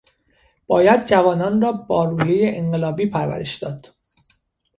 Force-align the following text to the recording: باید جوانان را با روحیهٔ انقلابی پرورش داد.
باید 0.67 1.05
جوانان 1.05 1.61
را 1.61 1.71
با 1.71 2.05
روحیهٔ 2.05 2.51
انقلابی 2.57 3.05
پرورش 3.09 3.55
داد. 3.55 3.87